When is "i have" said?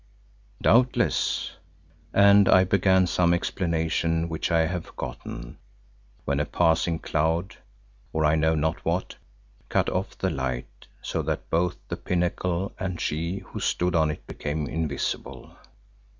4.49-4.87